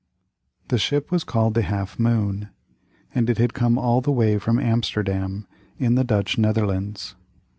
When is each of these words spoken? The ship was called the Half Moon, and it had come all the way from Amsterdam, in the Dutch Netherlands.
The 0.69 0.79
ship 0.79 1.11
was 1.11 1.23
called 1.23 1.53
the 1.53 1.61
Half 1.61 1.99
Moon, 1.99 2.49
and 3.13 3.29
it 3.29 3.37
had 3.37 3.53
come 3.53 3.77
all 3.77 4.01
the 4.01 4.11
way 4.11 4.39
from 4.39 4.57
Amsterdam, 4.59 5.45
in 5.77 5.93
the 5.93 6.03
Dutch 6.03 6.39
Netherlands. 6.39 7.15